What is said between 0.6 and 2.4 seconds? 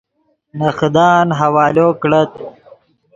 خدان حوالو کڑت